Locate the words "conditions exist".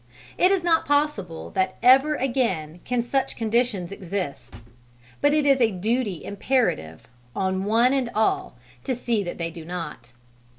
3.35-4.61